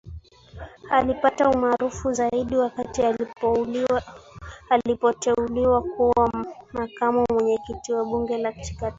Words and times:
Alipata 0.89 1.49
umaarufu 1.49 2.13
zaidi 2.13 2.55
wakati 2.55 3.01
alipoteuliwa 4.71 5.81
kuwa 5.81 6.45
Makamu 6.73 7.25
Mwenyekiti 7.33 7.93
wa 7.93 8.05
Bunge 8.05 8.37
la 8.37 8.51
Katiba 8.51 8.89